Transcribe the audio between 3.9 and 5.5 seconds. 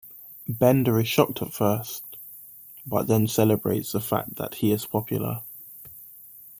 the fact that he is popular.